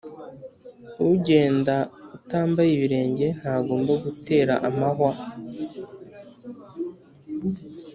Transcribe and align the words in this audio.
ugenda 1.11 1.75
utambaye 2.17 2.69
ibirenge 2.73 3.25
ntagomba 3.39 3.93
gutera 4.03 4.53
amahwa. 4.69 5.11